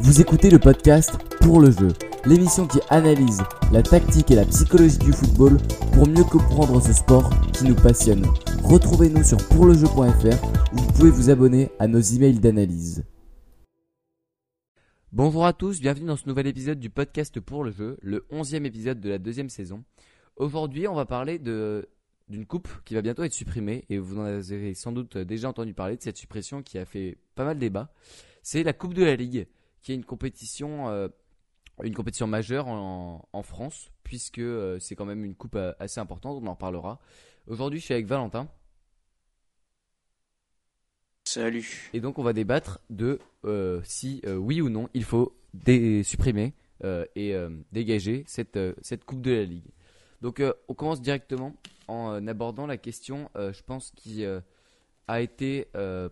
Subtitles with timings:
[0.00, 1.88] Vous écoutez le podcast Pour le jeu,
[2.26, 5.56] l'émission qui analyse la tactique et la psychologie du football
[5.92, 8.26] pour mieux comprendre ce sport qui nous passionne.
[8.64, 13.04] Retrouvez-nous sur pourlejeu.fr où vous pouvez vous abonner à nos emails d'analyse.
[15.12, 18.64] Bonjour à tous, bienvenue dans ce nouvel épisode du podcast Pour le jeu, le 11e
[18.64, 19.84] épisode de la deuxième saison.
[20.36, 21.88] Aujourd'hui, on va parler de
[22.28, 25.74] d'une coupe qui va bientôt être supprimée et vous en avez sans doute déjà entendu
[25.74, 27.92] parler de cette suppression qui a fait pas mal débat.
[28.42, 29.46] C'est la Coupe de la Ligue
[29.84, 31.08] qui est une compétition, euh,
[31.84, 36.42] une compétition majeure en, France, puisque euh, c'est quand même une coupe euh, assez importante,
[36.42, 36.98] on en parlera.
[37.46, 38.48] Aujourd'hui, je suis avec Valentin.
[41.24, 41.90] Salut.
[41.92, 43.20] Et donc, on va débattre de
[43.84, 45.36] si oui ou non il faut
[46.02, 47.34] supprimer et
[47.72, 49.70] dégager cette, cette coupe de la Ligue.
[50.20, 51.54] Donc, on commence directement
[51.88, 54.24] en abordant la question, je pense, qui
[55.08, 55.68] a été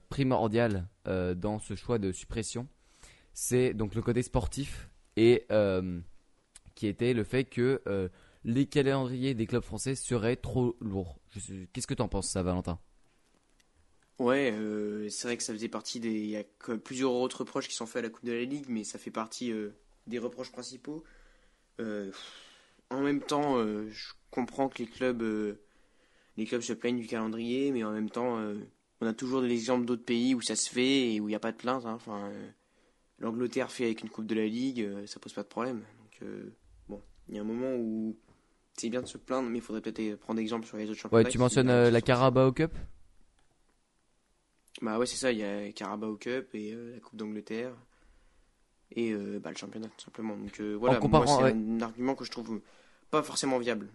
[0.09, 2.67] primordiale dans ce choix de suppression
[3.35, 6.01] c'est donc le côté sportif et euh,
[6.75, 8.09] qui était le fait que euh,
[8.45, 11.19] les calendriers des clubs français seraient trop lourds.
[11.73, 12.79] Qu'est-ce que tu en penses, ça, Valentin?
[14.19, 16.13] Ouais, euh, c'est vrai que ça faisait partie des.
[16.13, 16.45] Il y a
[16.85, 19.11] plusieurs autres reproches qui sont faits à la Coupe de la Ligue, mais ça fait
[19.11, 19.53] partie
[20.07, 21.03] des reproches principaux.
[21.79, 23.57] en même temps,
[23.89, 25.57] je comprends que les clubs,
[26.37, 28.39] les clubs se plaignent du calendrier, mais en même temps,
[29.01, 31.37] on a toujours des exemples d'autres pays où ça se fait et où il n'y
[31.37, 31.87] a pas de plainte.
[31.87, 31.95] Hein.
[31.95, 32.31] Enfin,
[33.23, 35.79] l'Angleterre fait avec une Coupe de la Ligue, euh, ça pose pas de problème.
[35.79, 36.53] Donc, euh,
[36.89, 38.17] bon, il y a un moment où
[38.77, 41.25] c'est bien de se plaindre, mais il faudrait peut-être prendre exemple sur les autres championnats.
[41.25, 42.73] Ouais, tu mentionnes euh, la Carabao Cup?
[44.81, 47.73] Bah ouais, c'est ça, il y a Carabao Cup et la Coupe d'Angleterre
[48.95, 50.37] et bah, le championnat tout simplement.
[50.37, 52.61] Donc voilà, c'est un argument que je trouve
[53.11, 53.89] pas forcément viable.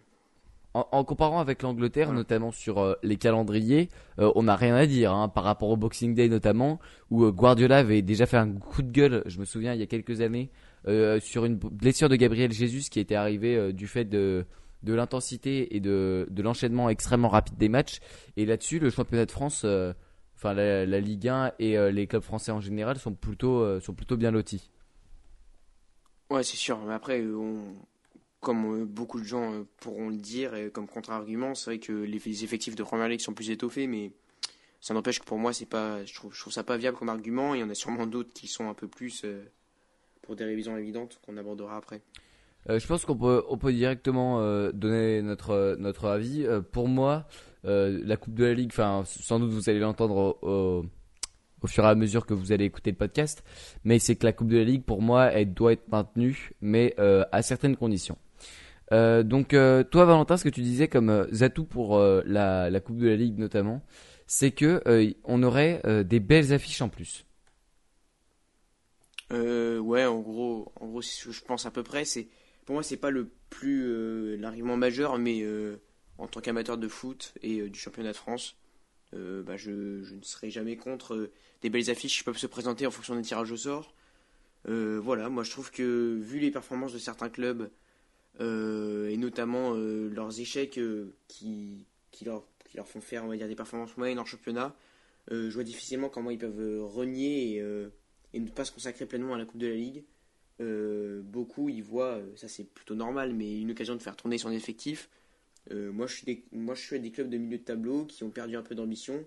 [0.74, 5.12] En, comparant avec l'Angleterre, notamment sur euh, les calendriers, euh, on n'a rien à dire
[5.12, 6.80] hein, par rapport au Boxing Day notamment,
[7.10, 9.84] où euh, Guardiola avait déjà fait un coup de gueule, je me souviens, il y
[9.84, 10.52] a quelques années,
[11.20, 14.46] sur une blessure de Gabriel Jesus qui était arrivée du fait de,
[14.84, 18.00] de l'intensité et de, de l'enchaînement extrêmement rapide des matchs.
[18.38, 19.66] Et là-dessus, le championnat de France,
[20.36, 24.16] enfin la, la, Ligue 1 et les clubs français en général sont plutôt, sont plutôt
[24.16, 24.70] bien lotis.
[26.30, 26.80] Ouais, c'est sûr.
[26.88, 27.76] Mais après, on,
[28.48, 32.46] comme euh, beaucoup de gens euh, pourront le dire, comme contre-argument, c'est vrai que les
[32.46, 34.14] effectifs de Première Ligue sont plus étoffés, mais
[34.80, 37.10] ça n'empêche que pour moi, c'est pas, je trouve, je trouve ça pas viable comme
[37.10, 37.56] argument.
[37.56, 39.44] Il y en a sûrement d'autres qui sont un peu plus euh,
[40.22, 42.02] pour des révisions évidentes qu'on abordera après.
[42.70, 44.42] je pense qu'on peut, on peut directement
[44.72, 46.48] donner notre, notre avis.
[46.72, 47.28] pour moi,
[47.66, 50.86] la Coupe de la Ligue, enfin, sans doute vous allez l'entendre au,
[51.62, 53.44] au, fur et à mesure que vous allez écouter le podcast,
[53.84, 56.96] mais c'est que la Coupe de la Ligue, pour moi, elle doit être maintenue, mais
[56.98, 58.18] à certaines conditions.
[58.94, 62.98] Euh, donc euh, toi Valentin, ce que tu disais comme euh, atout pour la, Coupe
[62.98, 63.84] de la Ligue notamment,
[64.28, 64.82] c'est que
[65.24, 67.26] on aurait des belles affiches en plus.
[69.32, 72.06] ouais, en gros, en gros, je pense à peu près.
[72.06, 72.28] C'est
[72.66, 75.46] pour moi, c'est pas le plus l'argument majeur, mais
[76.18, 78.58] en tant qu'amateur de foot et du championnat de France,
[79.14, 81.30] bah, je, je, ne serai jamais contre
[81.62, 83.94] des belles affiches qui peuvent se présenter en fonction des tirages au sort.
[84.66, 87.70] voilà, moi je trouve que vu les performances de certains clubs
[88.40, 91.88] euh, et notamment euh, leurs échecs euh, qui,
[92.24, 92.44] leur,
[92.86, 94.76] font faire on va dire, des performances moyennes en championnat.
[95.32, 97.58] je vois difficilement comment ils peuvent renier
[98.34, 100.04] et, ne pas se consacrer pleinement à la Coupe de la Ligue.
[101.24, 105.10] beaucoup y voient, ça c'est plutôt normal, mais une occasion de faire tourner son effectif.
[105.72, 108.24] moi, je suis des, moi je suis à des clubs de milieu de tableau qui
[108.24, 109.26] ont perdu un peu d'ambition.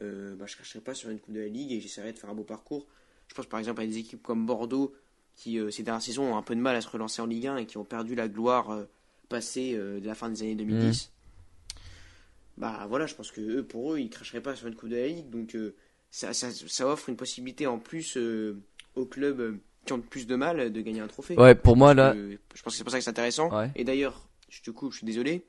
[0.00, 2.30] bah, je ne cracherai pas sur une Coupe de la Ligue et j'essaierai de faire
[2.30, 2.86] un beau parcours.
[3.28, 4.94] Je pense par exemple à des équipes comme Bordeaux
[5.40, 7.46] qui euh, ces dernières saisons ont un peu de mal à se relancer en Ligue
[7.46, 8.84] 1 et qui ont perdu la gloire euh,
[9.30, 11.06] passée euh, de la fin des années 2010.
[11.06, 11.80] Mmh.
[12.58, 14.96] Bah voilà, je pense que eux, pour eux, ils cracheraient pas sur une Coupe de
[14.96, 15.56] la Ligue, donc
[16.10, 18.18] ça, ça, offre une possibilité en plus
[18.96, 21.36] aux clubs qui ont plus de mal de gagner un trophée.
[21.36, 22.14] Ouais, pour moi là.
[22.14, 23.50] je pense que c'est pour ça que c'est intéressant.
[23.76, 25.46] Et d'ailleurs, je te coupe, je suis désolé.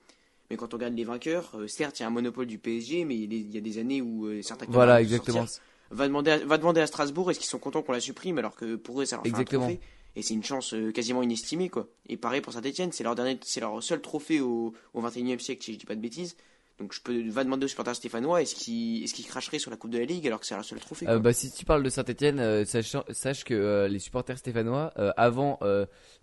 [0.49, 3.17] Mais quand on regarde les vainqueurs, certes, il y a un monopole du PSG, mais
[3.17, 4.75] il y a des années où certains clubs.
[4.75, 5.45] Voilà, exactement
[5.91, 8.55] va demander à, va demander à Strasbourg est-ce qu'ils sont contents qu'on la supprime alors
[8.55, 9.79] que pour eux ça leur fait un trophée
[10.15, 11.87] et c'est une chance euh, quasiment inestimée quoi.
[12.07, 15.63] Et pareil pour Saint-Etienne, c'est leur dernier c'est leur seul trophée au, au 21e siècle
[15.63, 16.35] si je dis pas de bêtises.
[16.79, 19.77] Donc je peux va demander aux supporters stéphanois est-ce qu'ils est-ce qu'ils cracheraient sur la
[19.77, 21.07] Coupe de la Ligue alors que c'est leur seul trophée.
[21.07, 25.59] Euh, bah si tu parles de Saint-Etienne, euh, sache, sache, que les supporters stéphanois avant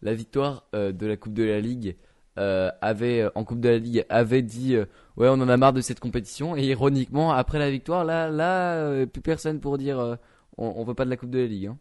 [0.03, 1.97] la victoire de la Coupe de la Ligue
[2.39, 4.85] euh, avait euh, en Coupe de la Ligue avait dit euh,
[5.17, 9.05] ouais on en a marre de cette compétition et ironiquement après la victoire là là
[9.07, 10.19] plus personne pour dire
[10.57, 11.67] on, on, veut pas de la Coupe de la Ligue.
[11.67, 11.79] Hein.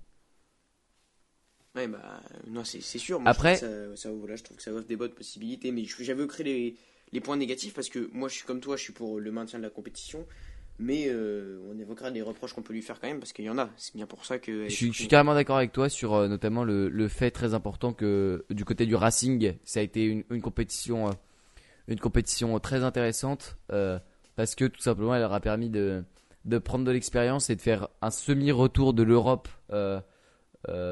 [1.76, 3.22] Ouais bah non c'est sûr.
[3.26, 6.26] après je trouve, ça, voilà, je trouve que ça offre des bonnes possibilités mais j'avais
[6.26, 6.76] créé les,
[7.12, 9.60] les points négatifs parce que moi je suis comme toi je suis pour le maintien
[9.60, 10.26] de la compétition.
[10.80, 13.50] Mais euh, on évoquera des reproches qu'on peut lui faire quand même parce qu'il y
[13.50, 13.70] en a.
[13.78, 14.66] C'est bien pour ça que.
[14.66, 17.56] Je suis, je suis carrément d'accord avec toi sur euh, notamment le, le fait très
[17.56, 21.12] important que du côté du Racing, ça a été une, une compétition, euh,
[21.88, 23.58] une compétition très intéressante
[24.36, 26.04] parce que tout simplement elle leur a permis de,
[26.46, 29.48] de prendre de l'expérience et de faire un semi-retour de l'Europe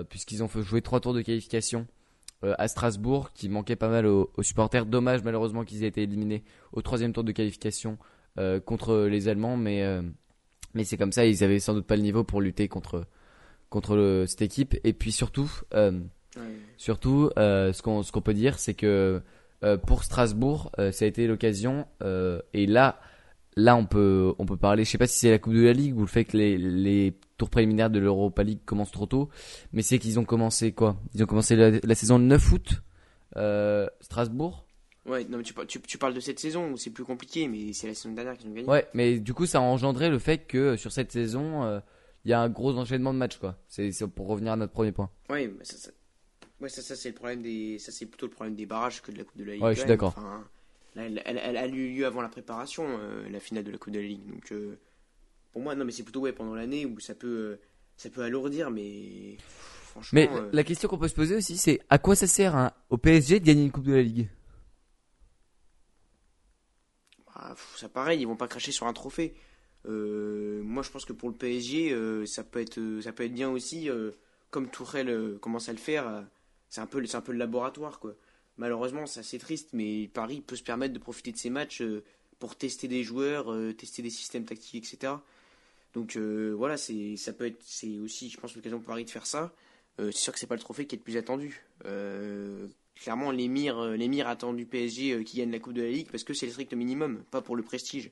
[0.09, 1.85] puisqu'ils ont fait jouer trois tours de qualification
[2.41, 4.85] à Strasbourg qui manquait pas mal aux, aux supporters.
[4.85, 7.99] Dommage malheureusement qu'ils aient été éliminés au troisième tour de qualification
[8.65, 10.01] contre les Allemands, mais euh,
[10.73, 13.05] mais c'est comme ça, ils avaient sans doute pas le niveau pour lutter contre
[13.69, 14.75] contre le- cette équipe.
[14.83, 15.91] Et puis surtout, euh,
[16.37, 16.41] Ouais.
[16.77, 19.21] surtout, euh, ce qu'on ce qu'on peut dire, c'est que
[19.63, 21.87] euh, pour Strasbourg, euh, ça a été l'occasion.
[22.03, 22.99] euh, et là,
[23.55, 24.83] là, on peut on peut parler.
[24.83, 26.57] Je sais pas si c'est la Coupe de la Ligue ou le fait que les
[26.57, 29.29] les tours préliminaires de l'Europa League commencent trop tôt,
[29.73, 30.97] mais c'est qu'ils ont commencé quoi?
[31.13, 32.81] Ils ont commencé la, la saison le 9 août.
[33.37, 34.64] Euh, Strasbourg.
[35.05, 37.47] Ouais, non, mais tu, par- tu, tu parles de cette saison où c'est plus compliqué,
[37.47, 38.67] mais c'est la saison dernière qu'ils ont gagné.
[38.67, 41.79] Ouais, mais du coup, ça a engendré le fait que sur cette saison, euh,
[42.23, 43.55] il y a un gros enchaînement de matchs, quoi.
[43.67, 45.11] C'est pour revenir à notre premier point.
[45.29, 45.91] Ouais, mais ça, ça,
[46.59, 49.11] ouais, ça, ça c'est le problème des, ça c'est plutôt le problème des barrages que
[49.11, 49.63] de la Coupe de la Ligue.
[49.63, 50.15] Ouais, je suis d'accord.
[50.17, 50.43] Enfin,
[50.95, 53.93] elle, elle, elle a eu lieu avant la préparation, euh, la finale de la Coupe
[53.93, 54.27] de la Ligue.
[54.27, 54.79] Donc, euh,
[55.53, 57.59] pour moi, non, mais c'est plutôt ouais pendant l'année où ça peut,
[57.95, 60.19] ça peut alourdir, mais franchement.
[60.19, 62.97] Mais la question qu'on peut se poser aussi, c'est à quoi ça sert hein, au
[62.97, 64.29] PSG de gagner une Coupe de la Ligue
[67.35, 67.44] bah, pff,
[67.75, 69.35] ça pareil, ils vont pas cracher sur un trophée.
[69.87, 73.23] Euh, moi, je pense que pour le PSG, euh, ça peut être, euh, ça peut
[73.23, 74.11] être bien aussi, euh,
[74.49, 76.25] comme Tourelle commence à le faire.
[76.69, 78.15] c'est un peu, c'est un peu le laboratoire, quoi.
[78.57, 81.83] Malheureusement, c'est assez triste, mais Paris peut se permettre de profiter de ces matchs
[82.39, 85.13] pour tester des joueurs, tester des systèmes tactiques, etc.
[85.93, 89.25] Donc voilà, c'est, ça peut être, c'est aussi, je pense, l'occasion pour Paris de faire
[89.25, 89.53] ça.
[89.97, 91.65] C'est sûr que c'est pas le trophée qui est le plus attendu.
[92.95, 96.07] Clairement, l'émir, euh, l'émir attend du PSG euh, qui gagne la Coupe de la Ligue
[96.11, 98.09] parce que c'est le strict minimum, pas pour le prestige.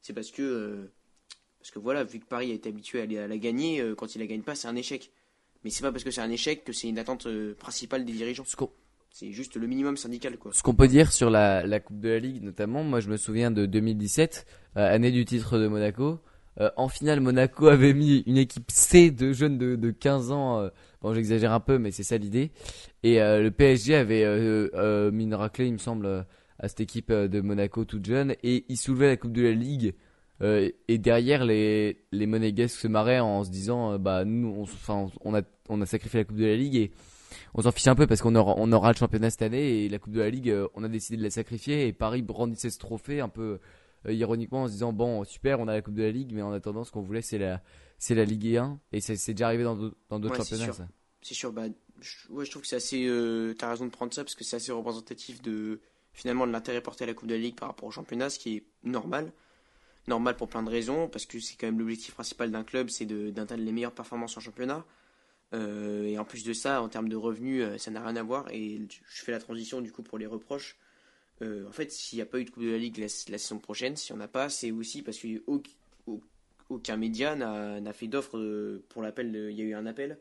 [0.00, 0.92] C'est parce que, euh,
[1.60, 4.26] parce que voilà, vu que Paris a été habitué à, la- gagner, quand il la
[4.26, 5.10] gagne pas, c'est un échec.
[5.62, 8.44] Mais c'est pas parce que c'est un échec que c'est une attente principale des dirigeants.
[9.10, 10.52] C'est juste le minimum syndical, quoi.
[10.52, 13.16] ce qu'on peut dire sur la, la Coupe de la Ligue, notamment, moi je me
[13.16, 14.44] souviens de 2017,
[14.76, 16.18] euh, année du titre de Monaco.
[16.60, 20.60] Euh, en finale, Monaco avait mis une équipe C de jeunes de, de 15 ans.
[20.62, 20.68] euh,
[21.04, 22.50] bon, j'exagère un peu, mais c'est ça l'idée.
[23.02, 24.24] Et euh, le PSG avait
[25.12, 26.22] mis une raclée, il me semble, euh,
[26.58, 28.34] à cette équipe euh, de Monaco toute jeune.
[28.42, 29.94] Et il soulevait la Coupe de la Ligue.
[30.42, 35.40] Et derrière, les, les Monégasques se marraient en se disant bah nous, on, on, a,
[35.70, 36.90] on a sacrifié la Coupe de la Ligue et
[37.54, 39.88] on s'en fiche un peu parce qu'on aura, on aura le championnat cette année et
[39.88, 42.78] la Coupe de la Ligue, on a décidé de la sacrifier et Paris brandissait ce
[42.78, 43.58] trophée un peu
[44.06, 46.52] ironiquement en se disant bon super, on a la Coupe de la Ligue, mais en
[46.52, 47.62] attendant, ce qu'on voulait c'est la,
[47.98, 49.96] c'est la Ligue 1 et c'est déjà arrivé dans d'autres
[50.30, 50.72] Ouais, c'est championnats.
[50.72, 50.86] sûr.
[51.22, 51.64] C'est sûr, bah,
[52.00, 53.06] je, ouais, je trouve que c'est assez.
[53.06, 55.80] Euh, T'as raison de prendre ça parce que c'est assez représentatif de
[56.12, 58.38] finalement de l'intérêt porté à la Coupe de la Ligue par rapport au championnat, ce
[58.38, 59.32] qui est normal.
[60.06, 63.06] Normal pour plein de raisons, parce que c'est quand même l'objectif principal d'un club, c'est
[63.06, 64.84] d'atteindre les meilleures performances en championnat.
[65.54, 68.22] Euh, et en plus de ça, en termes de revenus, euh, ça n'a rien à
[68.22, 68.46] voir.
[68.52, 70.76] Et je fais la transition du coup pour les reproches.
[71.42, 73.38] Euh, en fait, s'il n'y a pas eu de Coupe de la Ligue la, la
[73.38, 75.16] saison prochaine, s'il n'y en a pas, c'est aussi parce
[76.76, 79.34] qu'aucun média n'a fait d'offre pour l'appel.
[79.50, 80.18] Il y a eu un appel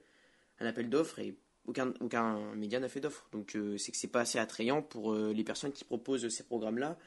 [0.59, 1.35] un appel d'offres et
[1.65, 3.27] aucun, aucun média n'a fait d'offre.
[3.31, 6.43] Donc euh, c'est que c'est pas assez attrayant pour euh, les personnes qui proposent ces
[6.43, 6.97] programmes-là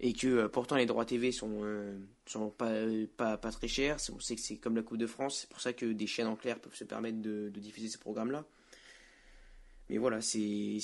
[0.00, 1.62] et que euh, pourtant les droits TV sont,
[2.26, 3.98] sont pas, très chers.
[4.12, 6.26] On sait que c'est comme la Coupe de France, c'est pour ça que des chaînes
[6.26, 8.44] en clair peuvent se permettre de, diffuser ces programmes-là.
[9.88, 10.80] Mais voilà, si,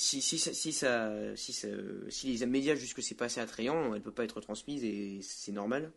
[2.24, 5.52] les médias jugent que c'est pas assez attrayant, elle peut pas être transmise et c'est
[5.52, 5.92] normal.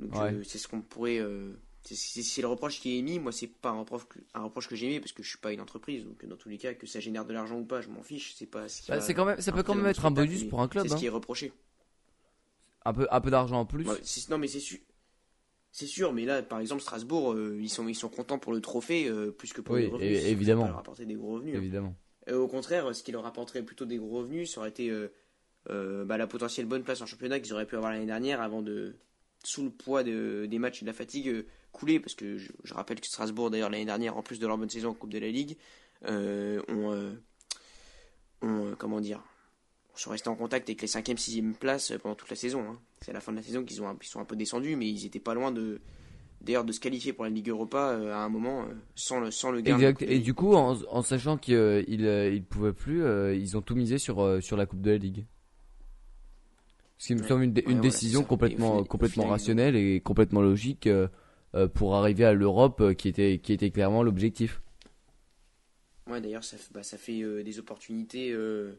[0.00, 0.32] Donc Ouais.
[0.34, 1.18] euh, c'est ce qu'on pourrait.
[1.18, 1.52] euh,
[1.82, 3.18] c'est- le reproche qui est émis.
[3.18, 5.38] Moi, c'est pas un reproche, que- un reproche que j'ai émis parce que je suis
[5.38, 6.04] pas une entreprise.
[6.04, 8.34] Donc dans tous les cas, que ça génère de l'argent ou pas, je m'en fiche.
[8.36, 8.68] C'est pas.
[8.68, 10.68] Ce qui Bah, c'est quand même, ça peut quand même être un bonus pour un
[10.68, 10.84] club.
[10.84, 10.98] C'est ce hein.
[10.98, 11.52] qui est reproché.
[12.84, 13.86] Un peu, un peu d'argent en plus.
[13.86, 13.98] Ouais,
[14.30, 14.78] non, mais c'est sûr.
[15.72, 18.60] C'est sûr, mais là, par exemple, Strasbourg, euh, ils, sont, ils sont contents pour le
[18.60, 20.20] trophée euh, plus que pour Oui, les revenus.
[20.22, 20.62] Ça évidemment.
[20.62, 21.54] va leur apporter des gros revenus.
[21.54, 21.58] hein.
[21.58, 21.94] Évidemment.
[22.28, 24.90] Euh, au contraire, ce qui leur apporterait plutôt des gros revenus, ça aurait été
[25.66, 28.96] bah, la potentielle bonne place en championnat qu'ils auraient pu avoir l'année dernière avant de,
[29.44, 32.00] sous le poids de- des matchs et de la fatigue, euh, couler.
[32.00, 34.70] Parce que je, je rappelle que Strasbourg, d'ailleurs, l'année dernière, en plus de leur bonne
[34.70, 35.56] saison en Coupe de la Ligue,
[36.06, 37.12] euh, ont, euh,
[38.42, 39.22] ont, comment dire,
[39.94, 42.62] sont restés en contact avec les 5e, 6e places pendant toute la saison.
[42.70, 42.78] hein.
[43.02, 44.76] C'est à la fin de la saison qu'ils ont, un- ils sont un peu descendus,
[44.76, 45.80] mais ils étaient pas loin de.
[46.42, 49.30] D'ailleurs, de se qualifier pour la Ligue Europa euh, à un moment euh, sans, le,
[49.30, 49.74] sans le gain.
[49.76, 50.00] Exact.
[50.02, 53.02] Et du coup, en, en sachant qu'ils euh, ils, pouvaient plus,
[53.36, 55.26] ils ont tout misé sur, sur la Coupe de la Ligue.
[57.00, 60.42] Ce qui me semble une, dé- Ouais, une voilà, décision complètement, ont- rationnelle et complètement
[60.42, 61.08] logique euh,
[61.54, 64.60] euh, pour arriver à l'Europe euh, qui était, qui était clairement l'objectif.
[66.06, 68.32] Ouais, d'ailleurs, ça, fait- bah, ça fait euh, des opportunités.
[68.32, 68.78] euh,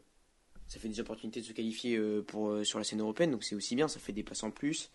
[0.68, 3.42] ça fait des opportunités de se qualifier euh, pour, euh, sur la scène européenne, donc
[3.42, 3.88] c'est aussi bien.
[3.88, 4.92] Ça fait des places en plus.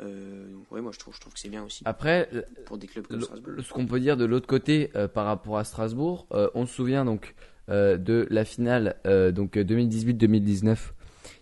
[0.00, 2.28] Euh, donc ouais, moi je trouve, je trouve que c'est bien aussi Après,
[2.66, 3.54] pour des clubs comme Strasbourg.
[3.60, 6.74] ce qu'on peut dire de l'autre côté euh, par rapport à Strasbourg, euh, on se
[6.74, 7.34] souvient donc
[7.70, 10.92] euh, de la finale euh, donc euh, 2018-2019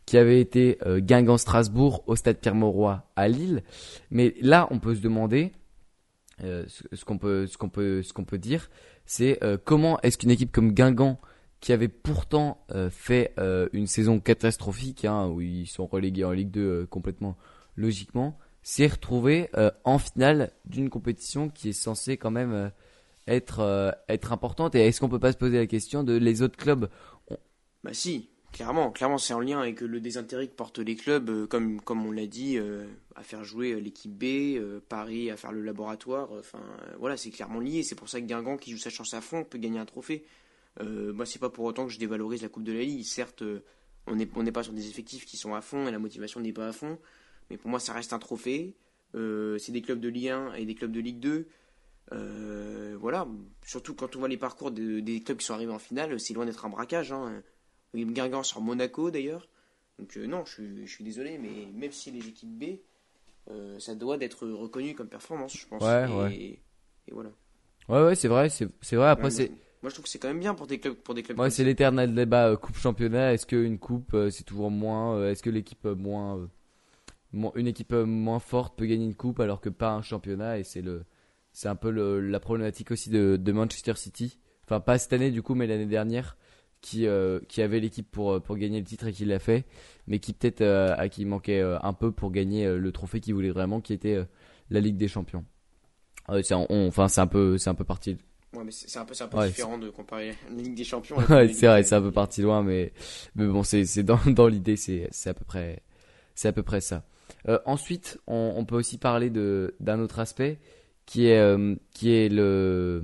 [0.07, 3.63] qui avait été euh, Guingamp-Strasbourg au stade Pierre-Mauroy à Lille.
[4.11, 5.53] Mais là, on peut se demander
[6.43, 8.71] euh, ce, qu'on peut ce qu'on peut ce qu'on peut dire,
[9.07, 11.19] c'est euh, comment est-ce qu'une équipe comme Guingamp
[11.61, 16.33] qui avait pourtant euh, fait euh, une saison catastrophique hein, où ils sont relégués en
[16.33, 17.39] Ligue 2 euh, complètement
[17.77, 22.71] logiquement s'est retrouvé euh, en finale d'une compétition qui est censée quand même
[23.27, 24.75] être être importante?
[24.75, 26.91] Et est-ce qu'on peut pas se poser la question de les autres clubs?
[27.83, 31.47] Bah si, clairement, clairement c'est en lien avec le désintérêt que portent les clubs, euh,
[31.47, 34.25] comme, on l'a dit, euh, à faire jouer euh, l'équipe B,
[34.57, 38.09] euh, Paris à faire le laboratoire, euh, enfin euh, voilà, c'est clairement lié, c'est pour
[38.09, 40.25] ça que Guingamp qui joue sa chance à fond peut gagner un trophée.
[40.81, 43.43] Euh, moi c'est pas pour autant que je dévalorise la Coupe de la Ligue, certes
[43.43, 43.61] euh,
[44.07, 46.69] on n'est pas sur des effectifs qui sont à fond et la motivation n'est pas
[46.69, 46.99] à fond,
[47.51, 48.75] mais pour moi ça reste un trophée,
[49.17, 51.47] Euh, c'est des clubs de Ligue 1 et des clubs de Ligue 2.
[52.13, 53.29] Euh, voilà,
[53.65, 56.35] surtout quand on voit les parcours de- des clubs qui sont arrivés en finale, c'est
[56.35, 57.13] loin d'être un braquage.
[57.13, 57.43] Hein.
[57.95, 59.49] Guingamp sur Monaco d'ailleurs.
[59.99, 62.65] Donc euh, non, je, suis- je suis désolé, mais même si les équipes B,
[63.51, 65.83] euh, ça doit d'être reconnu comme performance, je pense.
[65.83, 66.61] Ouais, et, ouais.
[67.09, 67.31] et voilà.
[67.89, 69.49] Ouais ouais, c'est vrai, c'est vrai après Ouais, c'est
[69.83, 71.51] moi, je trouve que c'est quand même bien pour des clubs pour des clubs Ouais,
[71.51, 73.35] c'est l'éternel débat euh, coupe championnat.
[73.35, 76.49] Est-ce qu'une coupe c'est toujours moins Est-ce que l'équipe moins,
[77.33, 80.59] moins- une équipe moins forte peut gagner une coupe alors que pas un championnat?
[80.59, 81.05] Et c'est le
[81.53, 84.39] c'est un peu le- la problématique aussi de, de Manchester City.
[84.65, 86.37] Enfin pas cette année du coup, mais l'année dernière
[86.85, 89.65] qui euh, qui avait l'équipe pour euh, pour gagner le titre et qui l'a fait,
[90.07, 93.33] mais qui peut-être euh, à qui manquait euh, un peu pour gagner le trophée qu'il
[93.33, 94.23] voulait vraiment, qui était
[94.69, 95.45] la Ligue des Champions.
[96.43, 98.19] C'est enfin c'est un peu c'est un peu parti
[98.53, 100.85] Ouais, mais c'est un peu, c'est un peu Ouais, différent de comparer la Ligue des
[100.85, 101.17] Champions.
[101.29, 102.93] Ouais, c'est vrai, c'est un peu parti loin, mais,
[103.35, 105.83] mais bon, c'est, c'est dans, dans l'idée, c'est, c'est à peu près,
[106.37, 107.03] c'est à peu près ça.
[107.65, 110.61] Ensuite, on, on peut aussi parler de, d'un autre aspect,
[111.05, 111.57] qui est,
[111.95, 113.03] qui est le,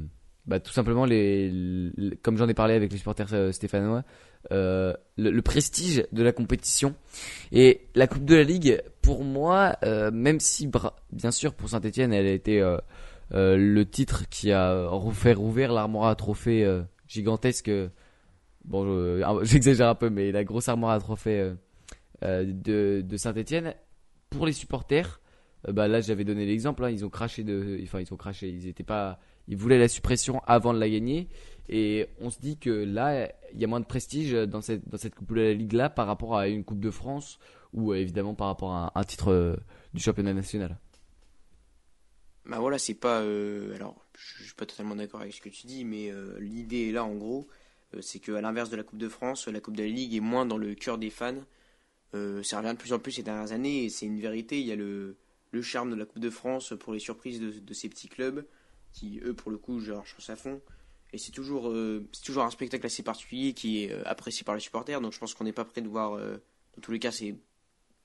[0.50, 1.92] bah, tout simplement les,
[2.22, 4.02] comme j'en ai parlé avec les supporters euh, stéphanois,
[4.50, 6.96] euh, le, prestige de la compétition
[7.52, 8.82] et la Coupe de la Ligue.
[9.00, 10.68] Pour moi, euh, même si,
[11.12, 12.60] bien sûr, pour Saint-Etienne, elle a été
[13.30, 16.68] le titre qui a refait rouvert l'armoire à trophées
[17.06, 17.70] gigantesque.
[18.64, 21.52] Bon, je- j'exagère un peu, mais la grosse armoire à trophées
[22.22, 23.74] de, de Saint-Etienne,
[24.30, 25.20] pour les supporters,
[25.68, 28.66] bah là j'avais donné l'exemple, hein, ils ont craché de, enfin ils ont craché, ils
[28.66, 31.28] étaient pas, ils voulaient la suppression avant de la gagner,
[31.68, 34.98] et on se dit que là il y a moins de prestige dans cette dans
[34.98, 37.38] cette coupe de la ligue là par rapport à une coupe de France
[37.72, 39.56] ou euh, évidemment par rapport à un, titre euh,
[39.94, 40.78] du championnat national.
[42.46, 43.20] Bah voilà, c'est pas.
[43.20, 46.92] euh, alors, je suis pas totalement d'accord avec ce que tu dis, mais l'idée est
[46.92, 47.46] là en gros,
[47.94, 50.20] euh, c'est qu'à l'inverse de la Coupe de France, la Coupe de la Ligue est
[50.20, 51.44] moins dans le cœur des fans.
[52.12, 54.58] Ça revient de plus en plus ces dernières années et c'est une vérité.
[54.58, 55.16] Il y a le,
[55.52, 58.44] le charme de la Coupe de France pour les surprises de ces petits clubs
[58.92, 60.60] qui, eux, pour le coup, jouent leur chance à fond.
[61.12, 64.54] Et c'est toujours, euh, c'est toujours un spectacle assez particulier qui est euh, apprécié par
[64.54, 65.00] les supporters.
[65.00, 66.14] Donc je pense qu'on n'est pas prêt de voir.
[66.14, 66.36] euh,
[66.76, 67.34] dans tous les cas, c'est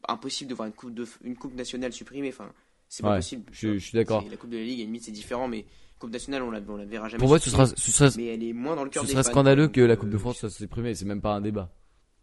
[0.08, 2.30] impossible de voir une coupe, de, une coupe nationale supprimée.
[2.30, 2.52] Enfin,
[2.90, 3.44] c'est pas Ouais, possible.
[3.52, 4.24] je- je suis d'accord.
[4.30, 5.66] La Coupe de la Ligue, à la limite, c'est différent, mais
[6.00, 7.20] Coupe nationale, on la, on la verra jamais.
[7.20, 9.14] Pour moi, ce sera, ce serait, Mais elle est moins dans le cœur ce des
[9.14, 11.72] serait fans, scandaleux que la Coupe de France soit supprimée, c'est même pas un débat.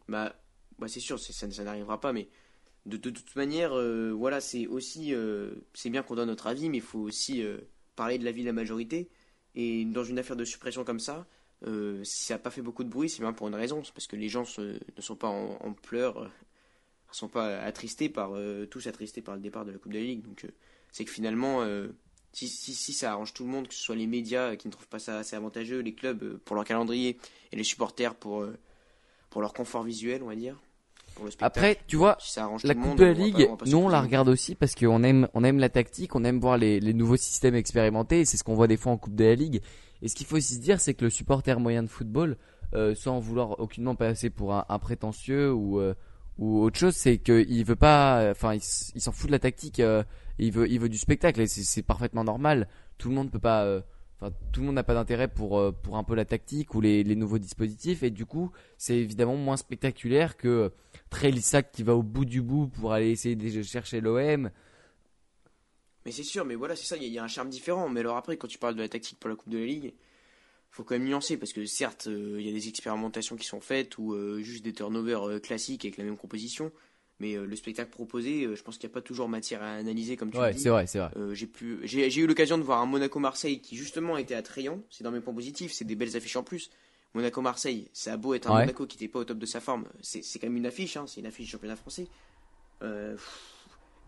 [0.09, 0.35] Bah,
[0.79, 2.29] bah c'est sûr, ça, ça n'arrivera pas, mais
[2.87, 3.73] de, de toute manière,
[4.17, 5.15] voilà, c'est aussi,
[5.75, 7.43] c'est bien qu'on donne notre avis, mais il faut aussi
[7.97, 9.11] parler de l'avis de la majorité.
[9.55, 11.27] Et dans une affaire de suppression comme ça,
[11.67, 13.93] euh, si ça n'a pas fait beaucoup de bruit, c'est bien pour une raison, c'est
[13.93, 18.35] parce que les gens ne sont pas en, pleurs, euh, ne sont pas attristés par,
[18.35, 20.23] euh, tous attristés par le départ de la Coupe de la Ligue.
[20.23, 20.49] Donc, euh,
[20.91, 21.89] c'est que finalement, euh,
[22.33, 24.73] si, si, ça arrange tout le monde, que ce soit les médias euh, qui ne
[24.73, 27.19] trouvent pas ça assez avantageux, les clubs euh, pour leur calendrier
[27.53, 28.57] et les supporters pour, euh,
[29.31, 30.61] pour leur confort visuel, on va dire,
[31.15, 31.59] pour le spectacle.
[31.59, 33.71] Après, tu vois, si ça arrange La Coupe de la on va pas- Ligue, on
[33.71, 36.59] nous on la regarde aussi parce qu'on aime, on aime la tactique, on aime voir
[36.59, 38.21] les, les nouveaux systèmes expérimentés.
[38.21, 39.61] et C'est ce qu'on voit des fois en Coupe de la Ligue.
[40.03, 42.37] Et ce qu'il faut aussi se dire, c'est que le supporter moyen de football,
[42.75, 45.95] euh, sans vouloir aucunement passer pour un, un prétentieux ou euh,
[46.39, 48.63] ou autre chose, c'est qu'il veut pas, enfin il,
[49.01, 50.03] s'en fout de la tactique, euh,
[50.39, 52.69] il veut il veut du spectacle et c'est parfaitement normal.
[52.99, 53.83] Tout le monde peut pas,
[54.31, 57.39] tout le monde n'a pas d'intérêt pour euh, un peu la tactique ou les, nouveaux
[57.39, 60.69] dispositifs et du coup c'est évidemment moins spectaculaire que euh,
[61.11, 64.51] Trey Lissac qui va au bout du bout pour aller essayer de chercher l'OM.
[66.05, 67.89] Mais c'est sûr, mais voilà, c'est ça, il y, a- un charme différent.
[67.89, 69.95] Mais alors après, quand tu parles de la tactique pour la Coupe de la Ligue,
[70.71, 73.61] faut quand même nuancer parce que certes, euh, il y a des expérimentations qui sont
[73.61, 76.73] faites ou euh, juste des turnovers classiques avec la même composition.
[77.21, 79.73] Mais euh, le spectacle proposé, euh, je pense qu'il n'y a pas toujours matière à
[79.75, 80.61] analyser comme tu le Ouais, dis.
[80.61, 81.11] c'est vrai, c'est vrai.
[81.17, 84.81] Euh, j'ai pu, j'ai, j'ai eu l'occasion de voir un Monaco-Marseille qui justement était attrayant.
[84.91, 86.71] C'est dans mes points positifs, c'est des belles affiches en plus.
[87.15, 88.61] Monaco-Marseille, ça a beau être un Ouais.
[88.63, 90.97] Monaco qui n'était pas au top de sa forme, c'est, c'est quand même une affiche,
[90.97, 92.09] hein, c'est une affiche du championnat français.
[92.83, 93.49] Euh, pff,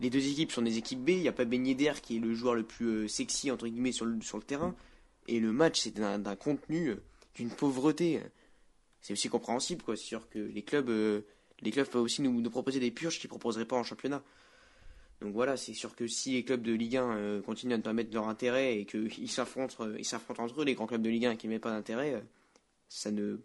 [0.01, 1.09] les deux équipes sont des équipes B.
[1.11, 3.67] Il n'y a pas Ben Yedder qui est le joueur le plus euh, sexy entre
[3.67, 4.75] guillemets sur le, sur le terrain.
[5.27, 6.95] Et le match, c'est d'un contenu, euh,
[7.35, 8.19] d'une pauvreté.
[9.01, 9.95] C'est aussi compréhensible, quoi.
[9.95, 10.89] C'est sûr que les clubs,
[11.61, 14.23] les clubs peuvent aussi nous, proposer des purges qu'ils proposeraient pas en championnat.
[15.21, 17.93] Donc voilà, c'est sûr que si les clubs de Ligue 1 continuent à ne pas
[17.93, 21.25] mettre leur intérêt et qu'ils s'affrontent, ils s'affrontent entre eux, les grands clubs de Ligue
[21.25, 22.21] 1 qui ne mettent pas d'intérêt,
[22.89, 23.37] ça ne,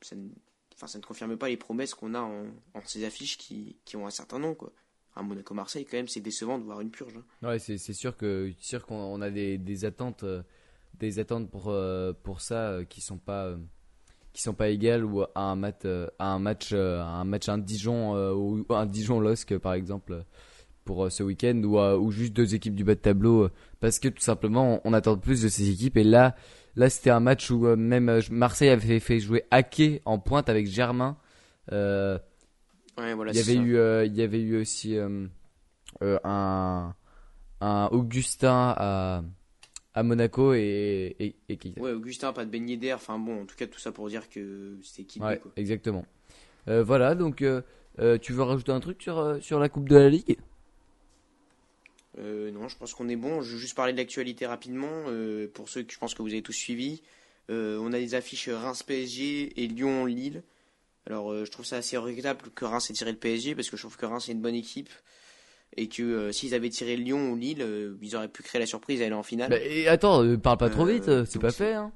[0.00, 0.28] ça ne,
[0.74, 2.46] enfin, ça ne confirme pas les promesses qu'on a en,
[2.86, 4.72] ces affiches qui, qui ont un certain nom, quoi
[5.18, 7.14] à Monaco-Marseille, quand même, c'est décevant de voir une purge.
[7.16, 7.48] Hein.
[7.48, 10.42] Ouais, c'est sûr que sûr qu'on a des, attentes, euh,
[10.94, 13.56] des attentes pour euh, pour ça euh, qui sont pas
[14.38, 15.84] qui sont pas égales ou à un match
[16.18, 20.24] à un match un match un Dijon ou un Dijon Losc par exemple
[20.84, 23.48] pour ce week-end ou, ou juste deux équipes du bas de tableau
[23.80, 25.96] parce que tout simplement on, attend plus de ces équipes.
[25.96, 26.36] Et là
[26.76, 31.16] là c'était un match où même Marseille avait fait jouer Hacké en pointe avec Germain.
[33.00, 35.26] Il y avait eu, euh, il y avait eu aussi euh,
[36.02, 36.94] euh, un,
[37.60, 39.22] un Augustin à,
[39.98, 42.96] à Monaco et, et, et Ouais, Augustin, pas de beignet d'air.
[42.96, 46.04] Enfin bon, en tout cas, tout ça pour dire que c'était qui ouais, Exactement.
[46.66, 50.38] voilà, donc tu veux rajouter un truc sur, sur la Coupe de la Ligue?
[52.18, 53.42] Non, je pense qu'on est bon.
[53.42, 55.04] Je vais juste parler de l'actualité rapidement.
[55.54, 57.02] pour ceux que je pense que vous avez tous suivis,
[57.48, 60.42] on a des affiches Reims-PSG et Lyon-Lille.
[61.08, 63.76] Alors euh, je trouve ça assez regrettable que Reims ait tiré le PSG parce que
[63.78, 64.90] je trouve que Reims est une bonne équipe
[65.76, 68.66] et que euh, s'ils avaient tiré Lyon ou Lille, euh, ils auraient pu créer la
[68.66, 69.50] surprise et aller en finale.
[69.50, 71.74] Bah, et attends, parle pas trop vite, c'est pas fait.
[71.74, 71.92] Hein.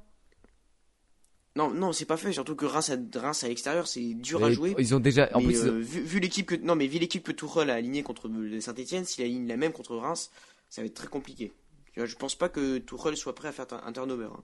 [1.54, 2.32] Non, non, c'est pas fait.
[2.32, 4.74] Surtout que Reims à, Reims à l'extérieur, c'est dur à jouer.
[4.78, 5.28] Ils ont déjà.
[5.34, 9.04] En plus, vu, l'équipe que non, mais vu l'équipe que Tourelle a alignée contre Saint-Etienne,
[9.04, 10.30] s'il aligne la même contre Reims,
[10.70, 11.52] ça va être très compliqué.
[11.96, 14.28] Je pense pas que Tourelle soit prêt à faire un turnover.
[14.32, 14.42] Hein.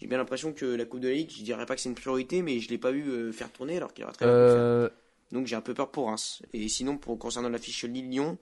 [0.00, 1.94] J'ai bien l'impression que la Coupe de la Ligue, je dirais pas que c'est une
[1.94, 4.88] priorité, mais je l'ai pas vu euh, faire tourner alors qu'il aurait très bien euh...
[5.32, 6.42] Donc j'ai un peu peur pour Reims.
[6.52, 8.38] Et sinon, concernant l'affiche Lille-Lyon,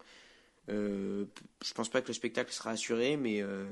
[0.70, 1.24] euh,
[1.64, 3.64] je pense pas que le spectacle sera assuré, mais, euh,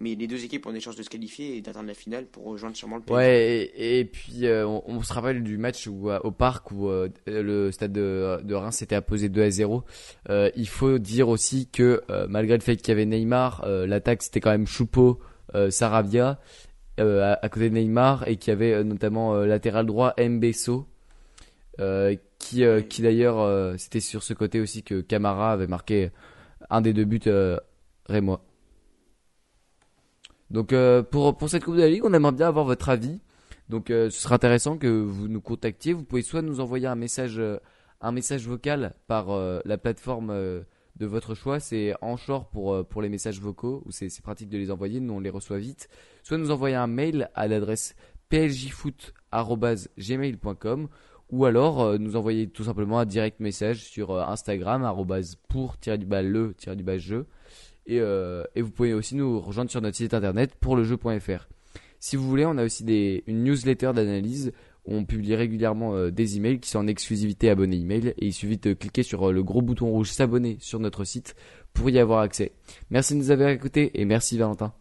[0.00, 2.44] mais les deux équipes ont des chances de se qualifier et d'atteindre la finale pour
[2.44, 3.16] rejoindre sûrement le PSG.
[3.16, 6.88] Ouais, et, puis euh, on, se rappelle du match au parc où
[7.26, 9.84] le stade de, de Reims s'était apposé 2 à 0.
[10.28, 14.50] il faut dire aussi que malgré le fait qu'il y avait Neymar, l'attaque c'était quand
[14.50, 15.20] même Choupo,
[15.70, 16.40] Saravia
[17.00, 20.86] euh, à, côté de Neymar et qui avait euh, notamment euh, latéral droit Mbesso
[22.44, 26.10] qui, qui d'ailleurs c'était sur ce côté aussi que Camara avait marqué
[26.70, 27.20] un des deux buts
[28.06, 28.44] rémois.
[30.50, 30.74] Donc
[31.10, 33.20] pour, pour cette Coupe de la Ligue, on aimerait bien avoir votre avis.
[33.68, 35.92] Donc ce sera intéressant que vous nous contactiez.
[35.92, 37.40] Vous pouvez soit nous envoyer un message,
[38.00, 39.28] un message vocal par
[39.64, 40.64] la plateforme
[40.96, 41.60] de votre choix.
[41.60, 45.14] C'est Anchor pour, euh, pour les messages vocaux, où c'est pratique de les envoyer, nous
[45.14, 45.88] on les reçoit vite.
[46.22, 47.94] Soit nous envoyer un mail à l'adresse
[48.28, 50.88] pljfoot.gmail.com
[51.34, 54.84] ou alors euh, nous envoyer tout simplement un direct message sur euh, Instagram
[55.48, 57.26] pour le jeu
[57.86, 61.48] et, et vous pouvez aussi nous rejoindre sur notre site internet pour le jeu.fr.
[62.00, 62.82] Si vous voulez, on a aussi
[63.26, 64.52] une newsletter d'analyse
[64.86, 68.58] on publie régulièrement euh, des emails qui sont en exclusivité abonnés email et il suffit
[68.58, 71.34] de cliquer sur euh, le gros bouton rouge s'abonner sur notre site
[71.72, 72.52] pour y avoir accès.
[72.90, 74.74] Merci de nous avoir écoutés et merci Valentin.